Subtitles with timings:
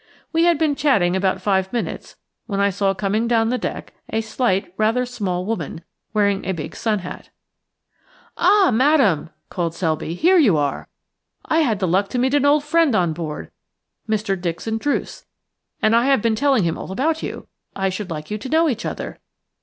[0.33, 2.15] We had been chatting about five minutes
[2.47, 6.75] when I saw coming down the deck a slight, rather small woman, wearing a big
[6.75, 7.29] sun hat.
[8.35, 10.87] "Ah, Madame," cried Selby, "here you are.
[11.45, 13.51] I had the luck to meet an old friend on board–
[14.09, 14.35] Mr.
[14.41, 15.25] Dixon Druce–
[15.83, 17.45] and I have been telling him all about you.
[17.75, 19.19] I should like you to know each other.